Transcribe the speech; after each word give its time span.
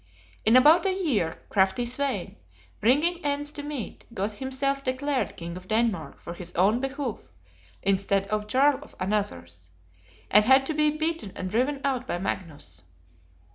In 0.45 0.55
about 0.55 0.87
a 0.87 0.91
year, 0.95 1.37
crafty 1.49 1.85
Svein, 1.85 2.35
bringing 2.79 3.23
ends 3.23 3.51
to 3.51 3.61
meet, 3.61 4.03
got 4.15 4.31
himself 4.31 4.83
declared 4.83 5.37
King 5.37 5.55
of 5.55 5.67
Denmark 5.67 6.19
for 6.19 6.33
his 6.33 6.51
own 6.55 6.79
behoof, 6.79 7.19
instead 7.83 8.25
of 8.29 8.47
Jarl 8.47 8.79
for 8.87 8.95
another's: 8.99 9.69
and 10.31 10.43
had 10.45 10.65
to 10.65 10.73
be 10.73 10.89
beaten 10.89 11.31
and 11.35 11.51
driven 11.51 11.81
out 11.83 12.07
by 12.07 12.17
Magnus. 12.17 12.81